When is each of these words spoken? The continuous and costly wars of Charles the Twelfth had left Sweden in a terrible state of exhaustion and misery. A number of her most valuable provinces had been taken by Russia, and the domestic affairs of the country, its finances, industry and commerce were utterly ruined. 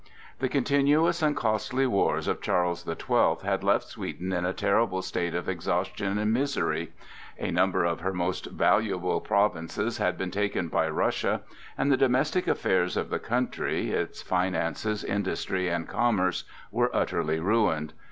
The 0.39 0.49
continuous 0.49 1.21
and 1.21 1.35
costly 1.37 1.85
wars 1.85 2.27
of 2.27 2.41
Charles 2.41 2.85
the 2.85 2.95
Twelfth 2.95 3.43
had 3.43 3.63
left 3.63 3.83
Sweden 3.83 4.33
in 4.33 4.45
a 4.47 4.51
terrible 4.51 5.03
state 5.03 5.35
of 5.35 5.47
exhaustion 5.47 6.17
and 6.17 6.33
misery. 6.33 6.91
A 7.37 7.51
number 7.51 7.85
of 7.85 7.99
her 7.99 8.11
most 8.11 8.47
valuable 8.47 9.21
provinces 9.21 9.99
had 9.99 10.17
been 10.17 10.31
taken 10.31 10.69
by 10.69 10.89
Russia, 10.89 11.41
and 11.77 11.91
the 11.91 11.97
domestic 11.97 12.47
affairs 12.47 12.97
of 12.97 13.11
the 13.11 13.19
country, 13.19 13.91
its 13.91 14.23
finances, 14.23 15.03
industry 15.03 15.67
and 15.69 15.87
commerce 15.87 16.45
were 16.71 16.89
utterly 16.95 17.39
ruined. 17.39 17.93